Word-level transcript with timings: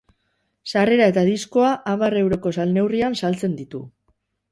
Sarrera 0.69 1.09
eta 1.11 1.25
diskoa 1.27 1.69
hamar 1.91 2.15
euroko 2.21 2.53
salneurrian 2.61 3.19
saltzen 3.21 3.55
ditu. 3.61 3.83